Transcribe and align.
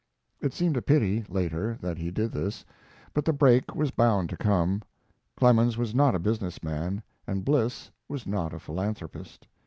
It 0.41 0.51
seemed 0.51 0.77
a 0.77 0.81
pity, 0.81 1.25
later, 1.29 1.77
that 1.79 1.99
he 1.99 2.09
did 2.09 2.31
this, 2.31 2.65
but 3.13 3.23
the 3.23 3.31
break 3.31 3.75
was 3.75 3.91
bound 3.91 4.29
to 4.31 4.35
come. 4.37 4.81
Clemens 5.37 5.77
was 5.77 5.93
not 5.93 6.15
a 6.15 6.19
business 6.19 6.63
man, 6.63 7.03
and 7.27 7.45
Bliss 7.45 7.91
was 8.09 8.25
not 8.25 8.51
a 8.51 8.57
philanthropist. 8.59 9.45